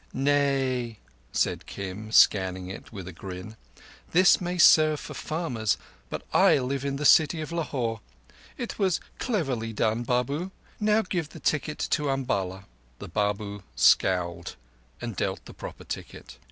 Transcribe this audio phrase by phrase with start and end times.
[0.15, 0.97] "Nay,"
[1.31, 3.55] said Kim, scanning it with a grin.
[4.13, 5.77] "This may serve for farmers,
[6.09, 8.01] but I live in the city of Lahore.
[8.57, 10.49] It was cleverly done, Babu.
[10.79, 12.63] Now give the ticket to Umballa."
[12.97, 14.55] The Babu scowled
[14.99, 16.39] and dealt the proper ticket.